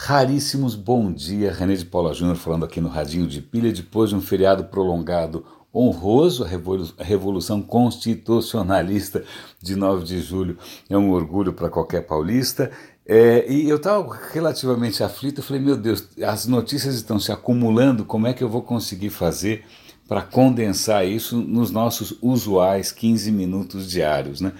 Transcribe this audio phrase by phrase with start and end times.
[0.00, 4.16] Raríssimos bom dia, René de Paula Júnior falando aqui no Radinho de Pilha, depois de
[4.16, 9.24] um feriado prolongado honroso, a Revolução Constitucionalista
[9.60, 10.56] de 9 de julho
[10.88, 12.70] é um orgulho para qualquer paulista.
[13.04, 18.28] É, e eu estava relativamente aflito, falei, meu Deus, as notícias estão se acumulando, como
[18.28, 19.64] é que eu vou conseguir fazer
[20.06, 24.40] para condensar isso nos nossos usuais 15 minutos diários?
[24.40, 24.52] Né?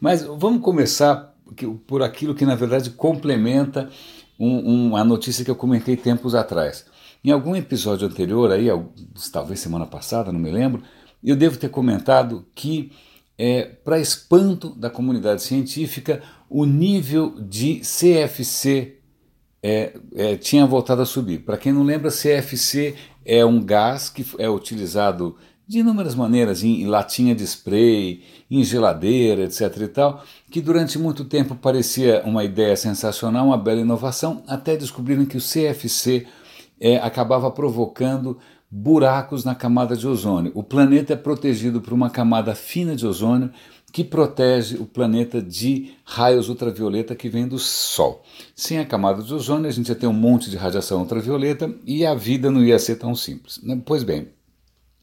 [0.00, 1.34] Mas vamos começar
[1.86, 3.90] por aquilo que na verdade complementa
[4.38, 6.86] um, uma notícia que eu comentei tempos atrás.
[7.24, 8.66] Em algum episódio anterior, aí,
[9.32, 10.82] talvez semana passada, não me lembro,
[11.22, 12.92] eu devo ter comentado que,
[13.38, 18.98] é, para espanto da comunidade científica, o nível de CFC
[19.62, 21.38] é, é, tinha voltado a subir.
[21.38, 22.94] Para quem não lembra, CFC
[23.24, 25.36] é um gás que é utilizado
[25.66, 29.76] de inúmeras maneiras, em latinha de spray, em geladeira, etc.
[29.80, 35.24] e tal, que durante muito tempo parecia uma ideia sensacional, uma bela inovação, até descobrirem
[35.24, 36.26] que o CFC
[36.80, 38.38] é, acabava provocando
[38.70, 40.52] buracos na camada de ozônio.
[40.54, 43.50] O planeta é protegido por uma camada fina de ozônio
[43.92, 48.24] que protege o planeta de raios ultravioleta que vem do Sol.
[48.52, 52.04] Sem a camada de ozônio, a gente ia ter um monte de radiação ultravioleta e
[52.04, 53.60] a vida não ia ser tão simples.
[53.86, 54.26] Pois bem,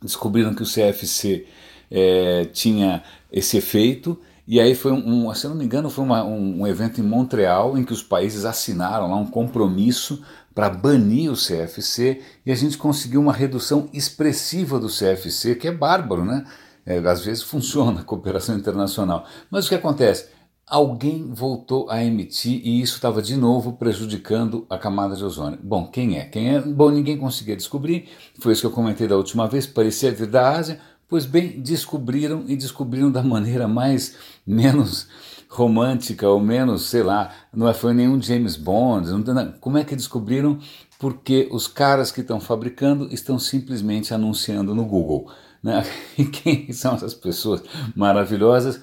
[0.02, 1.45] descobriram que o CFC
[1.89, 4.19] é, tinha esse efeito.
[4.47, 7.03] E aí foi um, um se não me engano, foi uma, um, um, evento em
[7.03, 12.55] Montreal em que os países assinaram lá um compromisso para banir o CFC e a
[12.55, 16.45] gente conseguiu uma redução expressiva do CFC, que é bárbaro, né?
[16.85, 19.25] É, às vezes funciona a cooperação internacional.
[19.49, 20.29] Mas o que acontece?
[20.72, 25.59] Alguém voltou a emitir e isso estava de novo prejudicando a camada de ozônio.
[25.61, 26.23] Bom, quem é?
[26.23, 26.61] Quem é?
[26.61, 28.08] Bom, ninguém conseguia descobrir.
[28.39, 29.67] Foi isso que eu comentei da última vez.
[29.67, 30.80] Parecia vir da Ásia.
[31.09, 34.16] Pois bem, descobriram e descobriram da maneira mais
[34.47, 35.09] menos
[35.50, 39.11] romântica ou menos, sei lá, não é, foi nenhum James Bond.
[39.11, 40.58] Não, como é que descobriram?
[40.97, 45.30] Porque os caras que estão fabricando estão simplesmente anunciando no Google.
[45.61, 45.85] Né?
[46.17, 47.62] E quem são essas pessoas
[47.94, 48.79] maravilhosas?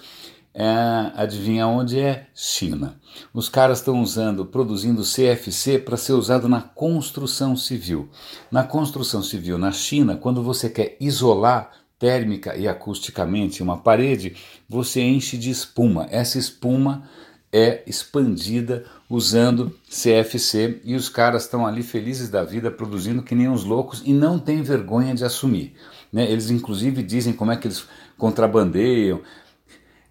[0.60, 2.26] É, adivinha onde é?
[2.34, 2.96] China.
[3.32, 8.08] Os caras estão usando, produzindo CFC para ser usado na construção civil.
[8.50, 14.34] Na construção civil na China, quando você quer isolar térmica e acusticamente uma parede,
[14.68, 16.08] você enche de espuma.
[16.10, 17.04] Essa espuma
[17.52, 23.48] é expandida usando CFC e os caras estão ali felizes da vida produzindo que nem
[23.48, 25.74] uns loucos e não tem vergonha de assumir.
[26.12, 26.28] Né?
[26.28, 27.86] Eles inclusive dizem como é que eles
[28.18, 29.22] contrabandeiam,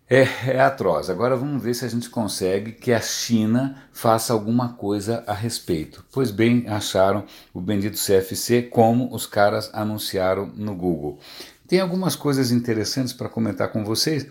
[0.09, 1.09] é, é, atroz.
[1.09, 6.05] Agora vamos ver se a gente consegue que a China faça alguma coisa a respeito.
[6.11, 11.19] Pois bem, acharam o bendito CFC como os caras anunciaram no Google.
[11.67, 14.25] Tem algumas coisas interessantes para comentar com vocês.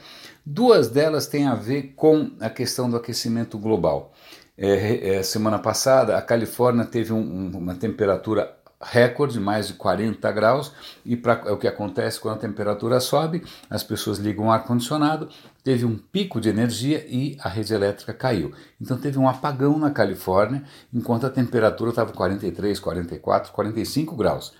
[0.44, 4.14] Duas delas têm a ver com a questão do aquecimento global.
[4.56, 8.56] É, é, semana passada, a Califórnia teve um, um, uma temperatura
[8.90, 10.72] recorde, mais de 40 graus,
[11.04, 15.28] e pra, é o que acontece quando a temperatura sobe, as pessoas ligam o ar-condicionado,
[15.64, 18.52] teve um pico de energia e a rede elétrica caiu.
[18.80, 24.52] Então teve um apagão na Califórnia, enquanto a temperatura estava 43, 44, 45 graus.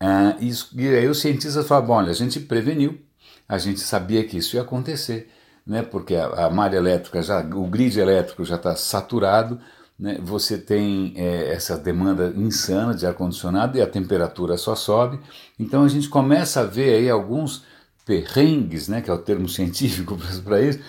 [0.00, 3.00] Ah, e, e aí os cientistas falaram, olha, a gente preveniu,
[3.48, 5.30] a gente sabia que isso ia acontecer,
[5.66, 9.58] né, porque a, a malha elétrica, já, o grid elétrico já está saturado,
[9.98, 15.18] né, você tem é, essa demanda insana de ar-condicionado e a temperatura só sobe.
[15.58, 17.64] Então a gente começa a ver aí alguns
[18.04, 20.80] perrengues, né, que é o termo científico para isso,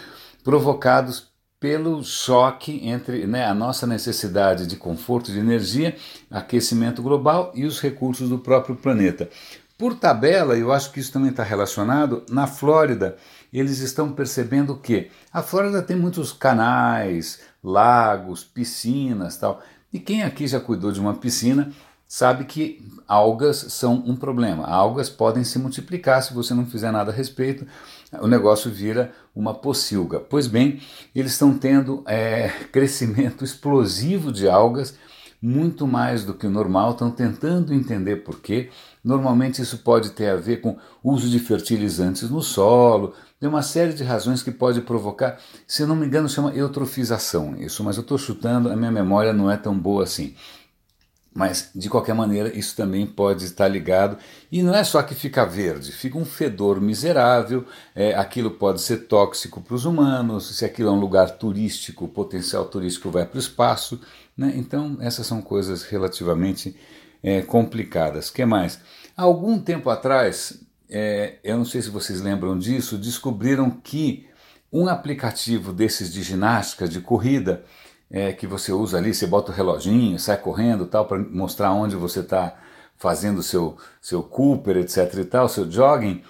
[0.43, 1.27] provocados
[1.59, 5.95] pelo choque entre né, a nossa necessidade de conforto de energia,
[6.29, 9.27] aquecimento global e os recursos do próprio planeta.
[9.77, 13.15] Por tabela, eu acho que isso também está relacionado, na Flórida,
[13.53, 19.61] eles estão percebendo que a Flórida tem muitos canais, lagos, piscinas tal.
[19.91, 21.71] E quem aqui já cuidou de uma piscina
[22.07, 24.65] sabe que algas são um problema.
[24.65, 27.67] Algas podem se multiplicar se você não fizer nada a respeito,
[28.21, 30.19] o negócio vira uma pocilga.
[30.19, 30.79] Pois bem,
[31.13, 34.95] eles estão tendo é, crescimento explosivo de algas,
[35.41, 38.69] muito mais do que o normal, estão tentando entender por quê.
[39.07, 43.93] Normalmente isso pode ter a ver com uso de fertilizantes no solo, tem uma série
[43.93, 48.17] de razões que pode provocar, se não me engano, chama eutrofização isso, mas eu estou
[48.17, 50.35] chutando, a minha memória não é tão boa assim.
[51.33, 54.17] Mas, de qualquer maneira, isso também pode estar ligado.
[54.51, 57.63] E não é só que fica verde, fica um fedor miserável,
[57.95, 62.09] é, aquilo pode ser tóxico para os humanos, se aquilo é um lugar turístico, o
[62.09, 64.01] potencial turístico vai para o espaço.
[64.35, 64.51] Né?
[64.55, 66.75] Então, essas são coisas relativamente
[67.23, 68.29] é, complicadas.
[68.29, 68.79] que mais?
[69.15, 74.27] Há algum tempo atrás, é, eu não sei se vocês lembram disso, descobriram que
[74.71, 77.63] um aplicativo desses de ginástica, de corrida,
[78.09, 81.95] é, que você usa ali, você bota o reloginho, sai correndo tal, para mostrar onde
[81.95, 82.55] você está
[82.97, 86.23] fazendo seu, seu Cooper, etc e tal, seu jogging,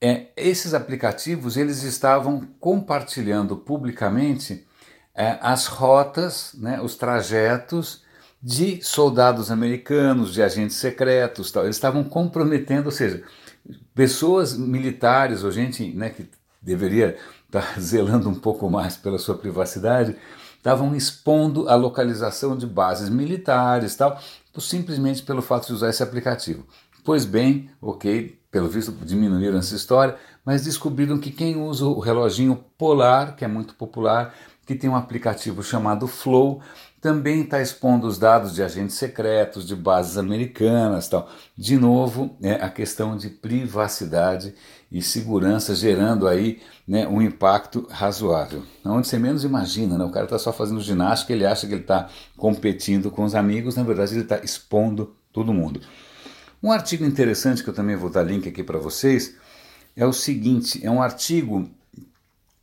[0.00, 4.66] é, esses aplicativos eles estavam compartilhando publicamente
[5.14, 8.03] é, as rotas, né, os trajetos
[8.44, 11.64] de soldados americanos, de agentes secretos, tal.
[11.64, 13.22] eles estavam comprometendo, ou seja,
[13.94, 16.28] pessoas militares ou gente né, que
[16.60, 20.14] deveria estar zelando um pouco mais pela sua privacidade,
[20.58, 24.20] estavam expondo a localização de bases militares, tal,
[24.58, 26.66] simplesmente pelo fato de usar esse aplicativo.
[27.02, 32.62] Pois bem, ok, pelo visto diminuíram essa história, mas descobriram que quem usa o reloginho
[32.76, 34.34] polar, que é muito popular,
[34.66, 36.60] que tem um aplicativo chamado Flow,
[37.00, 41.28] também está expondo os dados de agentes secretos, de bases americanas, tal.
[41.54, 44.54] De novo, é a questão de privacidade
[44.90, 48.62] e segurança gerando aí né, um impacto razoável.
[48.82, 50.04] Onde você menos imagina, né?
[50.04, 52.08] o cara está só fazendo ginástica, ele acha que ele está
[52.38, 55.82] competindo com os amigos, na verdade ele está expondo todo mundo.
[56.62, 59.36] Um artigo interessante que eu também vou dar link aqui para vocês
[59.96, 61.68] é o seguinte: é um artigo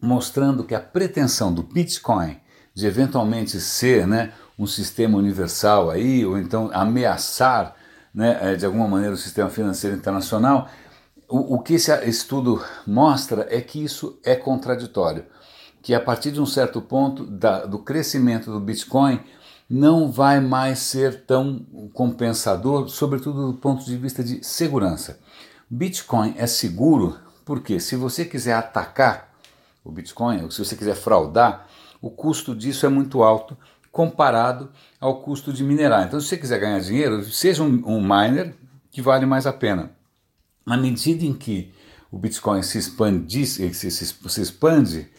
[0.01, 2.37] mostrando que a pretensão do Bitcoin
[2.73, 7.75] de eventualmente ser né, um sistema universal aí, ou então ameaçar
[8.13, 10.69] né, eh, de alguma maneira o sistema financeiro internacional,
[11.27, 15.25] o, o que esse estudo mostra é que isso é contraditório,
[15.81, 19.19] que a partir de um certo ponto da, do crescimento do Bitcoin
[19.69, 25.19] não vai mais ser tão compensador, sobretudo do ponto de vista de segurança.
[25.73, 29.33] Bitcoin é seguro porque se você quiser atacar
[29.85, 31.65] o Bitcoin, ou se você quiser fraudar,
[32.01, 33.57] o custo disso é muito alto
[33.89, 34.69] comparado
[34.99, 36.05] ao custo de minerar.
[36.05, 38.53] Então, se você quiser ganhar dinheiro, seja um, um miner
[38.91, 39.91] que vale mais a pena.
[40.65, 41.73] À medida em que
[42.11, 45.09] o Bitcoin se expande, se, se, se expande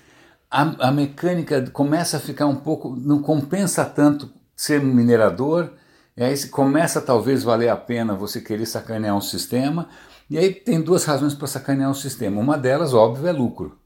[0.51, 5.73] a, a mecânica começa a ficar um pouco, não compensa tanto ser minerador,
[6.15, 9.89] e aí começa talvez valer a pena você querer sacanear um sistema,
[10.33, 12.41] e aí tem duas razões para sacanear um sistema.
[12.41, 13.79] Uma delas, óbvio, é lucro.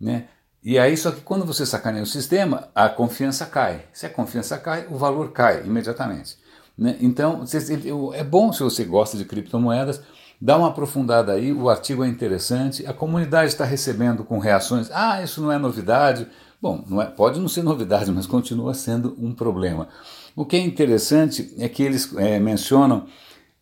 [0.00, 0.26] Né?
[0.62, 3.84] E aí, só que quando você sacaneia o sistema, a confiança cai.
[3.92, 6.36] Se a confiança cai, o valor cai imediatamente.
[6.76, 6.96] Né?
[7.00, 7.44] Então,
[8.14, 10.00] é bom se você gosta de criptomoedas,
[10.40, 15.20] dá uma aprofundada aí, o artigo é interessante, a comunidade está recebendo com reações, ah,
[15.22, 16.28] isso não é novidade,
[16.60, 19.88] Bom, não é, pode não ser novidade, mas continua sendo um problema.
[20.34, 23.06] O que é interessante é que eles é, mencionam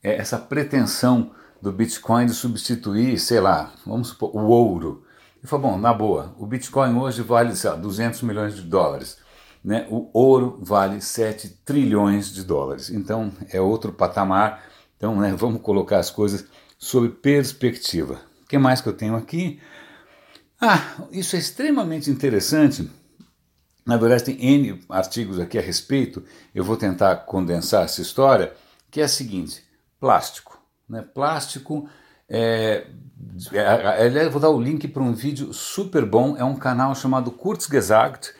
[0.02, 1.30] é, essa pretensão
[1.60, 5.04] do Bitcoin de substituir, sei lá, vamos supor, o ouro.
[5.42, 9.18] E falou, bom, na boa, o Bitcoin hoje vale sei lá, 200 milhões de dólares.
[9.64, 9.86] Né?
[9.90, 12.90] O ouro vale 7 trilhões de dólares.
[12.90, 14.64] Então é outro patamar.
[14.96, 16.46] Então né, vamos colocar as coisas
[16.78, 18.20] sob perspectiva.
[18.44, 19.60] O que mais que eu tenho aqui?
[20.60, 22.88] Ah, isso é extremamente interessante.
[23.84, 26.24] Na verdade, tem N artigos aqui a respeito.
[26.54, 28.52] Eu vou tentar condensar essa história,
[28.90, 29.62] que é a seguinte:
[30.00, 30.55] plástico.
[30.88, 31.02] Né?
[31.02, 31.88] Plástico.
[32.28, 32.86] É,
[33.52, 36.36] é, é, vou dar o link para um vídeo super bom.
[36.36, 38.34] É um canal chamado Kurzgesagt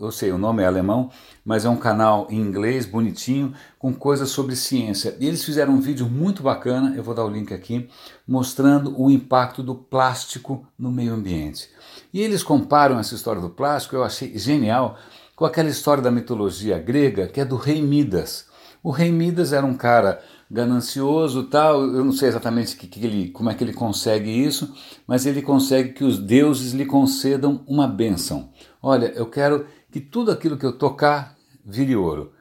[0.00, 1.10] eu sei, o nome é alemão,
[1.44, 5.14] mas é um canal em inglês, bonitinho, com coisas sobre ciência.
[5.20, 7.88] E eles fizeram um vídeo muito bacana, eu vou dar o link aqui,
[8.26, 11.68] mostrando o impacto do plástico no meio ambiente.
[12.12, 14.98] E eles comparam essa história do plástico, eu achei genial,
[15.34, 18.46] com aquela história da mitologia grega, que é do rei Midas.
[18.82, 23.30] O rei Midas era um cara ganancioso tal, eu não sei exatamente que, que ele,
[23.30, 24.74] como é que ele consegue isso,
[25.06, 28.50] mas ele consegue que os deuses lhe concedam uma bênção.
[28.82, 32.32] Olha, eu quero que tudo aquilo que eu tocar vire ouro.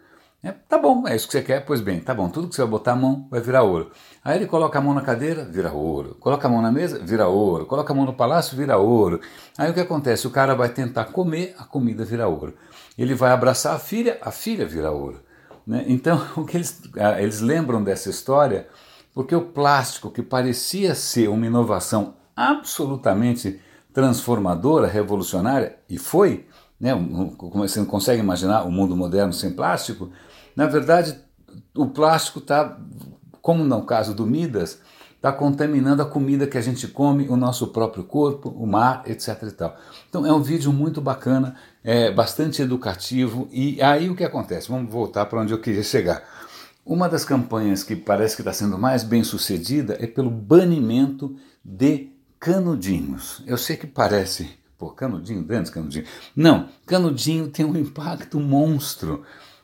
[0.44, 1.66] É, tá bom, é isso que você quer?
[1.66, 3.90] Pois bem, tá bom, tudo que você vai botar a mão vai virar ouro.
[4.24, 6.16] Aí ele coloca a mão na cadeira, vira ouro.
[6.20, 7.66] Coloca a mão na mesa, vira ouro.
[7.66, 9.20] Coloca a mão no palácio, vira ouro.
[9.58, 10.28] Aí o que acontece?
[10.28, 12.54] O cara vai tentar comer, a comida vira ouro.
[12.96, 15.25] Ele vai abraçar a filha, a filha vira ouro.
[15.66, 15.86] Né?
[15.88, 18.68] Então, o que eles, ah, eles lembram dessa história
[19.14, 23.62] porque o plástico, que parecia ser uma inovação absolutamente
[23.94, 26.46] transformadora, revolucionária, e foi,
[26.78, 26.92] né?
[27.54, 30.12] você não consegue imaginar o mundo moderno sem plástico,
[30.54, 31.18] na verdade,
[31.74, 32.78] o plástico está,
[33.42, 34.82] como no caso do Midas,
[35.26, 39.42] está contaminando a comida que a gente come, o nosso próprio corpo, o mar, etc.
[39.42, 39.76] E tal.
[40.08, 43.50] Então é um vídeo muito bacana, é bastante educativo.
[43.52, 44.70] E aí o que acontece?
[44.70, 46.24] Vamos voltar para onde eu queria chegar.
[46.86, 52.12] Uma das campanhas que parece que está sendo mais bem sucedida é pelo banimento de
[52.40, 53.42] canudinhos.
[53.48, 56.06] Eu sei que parece, pô, canudinho, grandes canudinho.
[56.36, 59.24] Não, canudinho tem um impacto monstro.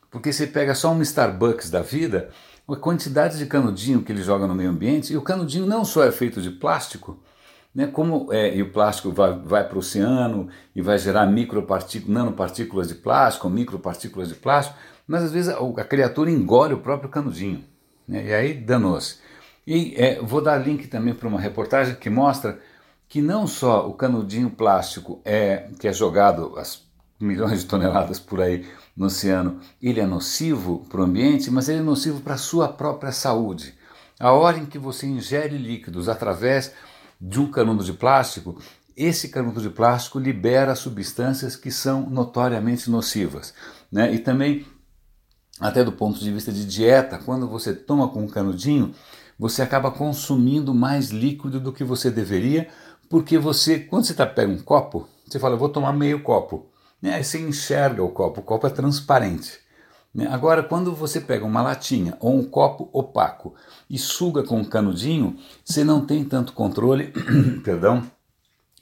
[0.09, 2.31] Porque você pega só um Starbucks da vida,
[2.67, 6.03] a quantidade de canudinho que ele joga no meio ambiente, e o canudinho não só
[6.03, 7.19] é feito de plástico,
[7.73, 12.13] né, como é, e o plástico vai, vai para o oceano e vai gerar micropartículas,
[12.13, 14.77] nanopartículas de plástico, micropartículas de plástico,
[15.07, 17.63] mas às vezes a, a criatura engole o próprio canudinho,
[18.07, 19.19] né, e aí danou-se.
[19.65, 22.59] E é, vou dar link também para uma reportagem que mostra
[23.07, 26.83] que não só o canudinho plástico é que é jogado as
[27.19, 31.79] milhões de toneladas por aí no oceano, ele é nocivo para o ambiente, mas ele
[31.79, 33.73] é nocivo para a sua própria saúde.
[34.19, 36.73] A hora em que você ingere líquidos através
[37.19, 38.59] de um canudo de plástico,
[38.95, 43.53] esse canudo de plástico libera substâncias que são notoriamente nocivas.
[43.91, 44.13] Né?
[44.13, 44.65] E também,
[45.59, 48.93] até do ponto de vista de dieta, quando você toma com um canudinho,
[49.39, 52.67] você acaba consumindo mais líquido do que você deveria,
[53.09, 56.70] porque você, quando você tá, pega um copo, você fala, vou tomar meio copo.
[57.01, 57.21] Né?
[57.21, 59.59] Você enxerga o copo, o copo é transparente.
[60.13, 60.27] Né?
[60.29, 63.55] Agora, quando você pega uma latinha ou um copo opaco
[63.89, 67.13] e suga com um canudinho, você não tem tanto controle,
[67.63, 68.03] perdão,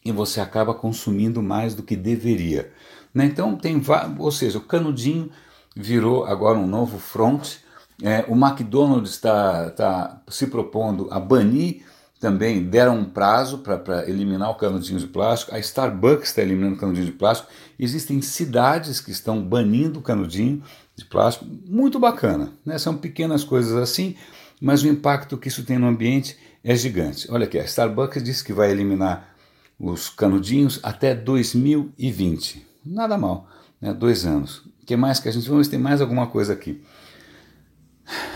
[0.03, 2.71] e você acaba consumindo mais do que deveria.
[3.13, 3.25] Né?
[3.25, 3.81] Então tem,
[4.17, 5.31] ou seja, o canudinho
[5.75, 7.57] virou agora um novo front.
[8.01, 11.83] É, o McDonald's está tá se propondo a banir
[12.19, 15.55] também deram um prazo para eliminar o canudinho de plástico.
[15.55, 17.49] A Starbucks está eliminando o canudinho de plástico.
[17.79, 20.61] Existem cidades que estão banindo o canudinho
[20.97, 21.45] de plástico.
[21.65, 22.51] Muito bacana.
[22.65, 22.77] Né?
[22.77, 24.17] São pequenas coisas assim,
[24.59, 27.31] mas o impacto que isso tem no ambiente é gigante.
[27.31, 29.33] Olha aqui, a Starbucks disse que vai eliminar
[29.79, 32.67] os canudinhos até 2020.
[32.85, 33.47] Nada mal,
[33.79, 33.93] né?
[33.93, 34.57] dois anos.
[34.81, 35.47] O que mais que a gente...
[35.47, 36.83] Vamos ver se tem mais alguma coisa aqui.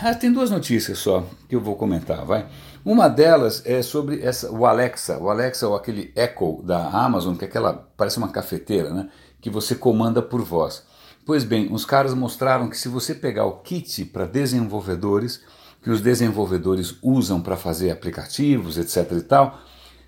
[0.02, 2.48] Ah, tem duas notícias só que eu vou comentar, vai.
[2.86, 7.46] Uma delas é sobre essa, o Alexa, o Alexa ou aquele Echo da Amazon, que
[7.46, 9.10] é aquela parece uma cafeteira, né,
[9.40, 10.84] que você comanda por voz.
[11.26, 15.42] Pois bem, os caras mostraram que se você pegar o kit para desenvolvedores,
[15.82, 19.60] que os desenvolvedores usam para fazer aplicativos, etc e tal,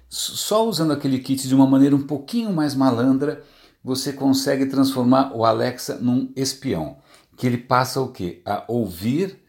[0.09, 3.41] só usando aquele kit de uma maneira um pouquinho mais malandra,
[3.81, 6.97] você consegue transformar o Alexa num espião,
[7.37, 8.41] que ele passa o quê?
[8.45, 9.44] A ouvir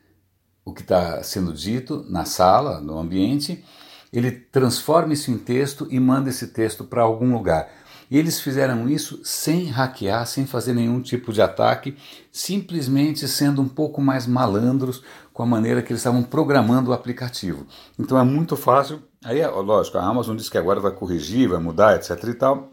[0.67, 3.65] o que está sendo dito na sala, no ambiente,
[4.13, 7.71] ele transforma isso em texto e manda esse texto para algum lugar.
[8.11, 11.97] E eles fizeram isso sem hackear, sem fazer nenhum tipo de ataque,
[12.33, 17.65] simplesmente sendo um pouco mais malandros com a maneira que eles estavam programando o aplicativo.
[17.97, 19.01] Então é muito fácil.
[19.25, 22.73] Aí, lógico, a Amazon disse que agora vai corrigir, vai mudar, etc e tal,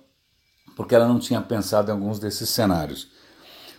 [0.76, 3.12] porque ela não tinha pensado em alguns desses cenários.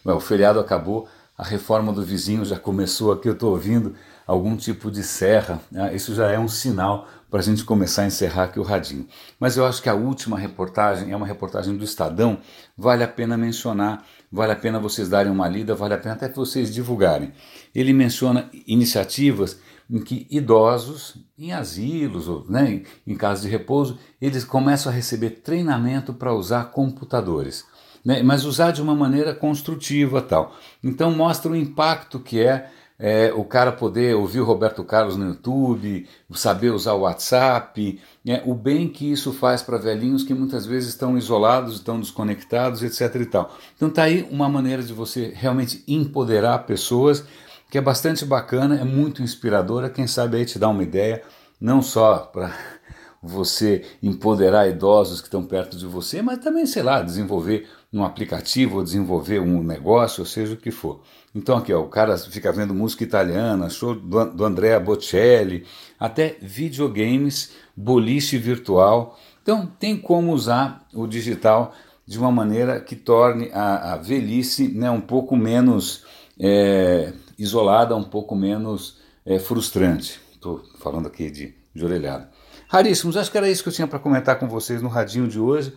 [0.05, 3.95] o feriado acabou, a reforma do vizinho já começou aqui, eu estou ouvindo
[4.27, 5.95] algum tipo de serra, né?
[5.95, 9.09] isso já é um sinal para a gente começar a encerrar aqui o radinho.
[9.41, 12.39] Mas eu acho que a última reportagem é uma reportagem do Estadão,
[12.79, 16.29] vale a pena mencionar, vale a pena vocês darem uma lida, vale a pena até
[16.29, 17.33] vocês divulgarem.
[17.75, 19.59] Ele menciona iniciativas
[19.91, 25.31] em que idosos em asilos, ou, né, em casas de repouso, eles começam a receber
[25.31, 27.65] treinamento para usar computadores
[28.05, 30.55] né, mas usar de uma maneira construtiva tal.
[30.83, 32.69] Então mostra o impacto que é,
[32.99, 38.43] é, o cara poder ouvir o Roberto Carlos no YouTube, saber usar o WhatsApp, né,
[38.45, 43.23] o bem que isso faz para velhinhos que muitas vezes estão isolados, estão desconectados, etc.
[43.23, 43.57] E tal.
[43.77, 47.25] Então tá aí uma maneira de você realmente empoderar pessoas
[47.71, 51.23] que é bastante bacana, é muito inspiradora, quem sabe aí te dá uma ideia,
[51.61, 52.55] não só para
[53.21, 58.79] você empoderar idosos que estão perto de você, mas também, sei lá, desenvolver um aplicativo
[58.79, 61.01] ou desenvolver um negócio, ou seja o que for.
[61.33, 65.65] Então aqui, ó, o cara fica vendo música italiana, show do, do Andrea Bocelli,
[65.99, 69.17] até videogames, boliche virtual.
[69.41, 71.73] Então tem como usar o digital
[72.05, 76.05] de uma maneira que torne a, a velhice né, um pouco menos
[76.39, 80.21] é, isolada, um pouco menos é, frustrante.
[80.33, 82.29] Estou falando aqui de, de orelhada.
[82.67, 85.39] Raríssimos, acho que era isso que eu tinha para comentar com vocês no radinho de
[85.39, 85.73] hoje.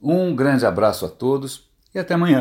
[0.00, 2.38] Um grande abraço a todos e até amanhã.